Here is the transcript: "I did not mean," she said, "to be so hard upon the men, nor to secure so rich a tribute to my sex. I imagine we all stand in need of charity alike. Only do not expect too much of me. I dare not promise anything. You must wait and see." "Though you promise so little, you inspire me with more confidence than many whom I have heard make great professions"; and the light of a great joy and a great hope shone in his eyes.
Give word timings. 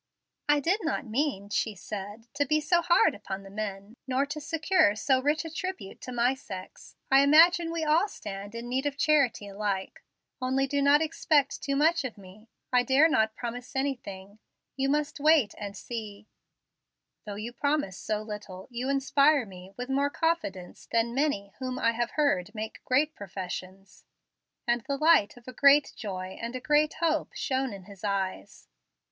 "I 0.49 0.59
did 0.59 0.79
not 0.83 1.05
mean," 1.05 1.49
she 1.49 1.75
said, 1.75 2.25
"to 2.33 2.43
be 2.43 2.59
so 2.59 2.81
hard 2.81 3.13
upon 3.13 3.43
the 3.43 3.51
men, 3.51 3.95
nor 4.07 4.25
to 4.25 4.41
secure 4.41 4.95
so 4.95 5.21
rich 5.21 5.45
a 5.45 5.51
tribute 5.53 6.01
to 6.01 6.11
my 6.11 6.33
sex. 6.33 6.95
I 7.11 7.19
imagine 7.21 7.71
we 7.71 7.83
all 7.83 8.07
stand 8.07 8.55
in 8.55 8.67
need 8.67 8.87
of 8.87 8.97
charity 8.97 9.47
alike. 9.49 10.03
Only 10.41 10.65
do 10.65 10.81
not 10.81 11.03
expect 11.03 11.61
too 11.61 11.75
much 11.75 12.03
of 12.03 12.17
me. 12.17 12.49
I 12.73 12.81
dare 12.81 13.07
not 13.07 13.35
promise 13.35 13.75
anything. 13.75 14.39
You 14.75 14.89
must 14.89 15.19
wait 15.19 15.53
and 15.55 15.77
see." 15.77 16.27
"Though 17.27 17.35
you 17.35 17.53
promise 17.53 17.95
so 17.99 18.23
little, 18.23 18.67
you 18.71 18.89
inspire 18.89 19.45
me 19.45 19.71
with 19.77 19.87
more 19.87 20.09
confidence 20.09 20.87
than 20.91 21.13
many 21.13 21.53
whom 21.59 21.77
I 21.77 21.91
have 21.91 22.09
heard 22.17 22.55
make 22.55 22.83
great 22.85 23.13
professions"; 23.13 24.03
and 24.65 24.81
the 24.81 24.97
light 24.97 25.37
of 25.37 25.47
a 25.47 25.53
great 25.53 25.93
joy 25.95 26.39
and 26.41 26.55
a 26.55 26.59
great 26.59 26.95
hope 27.01 27.35
shone 27.35 27.71
in 27.71 27.83
his 27.83 28.03
eyes. 28.03 28.67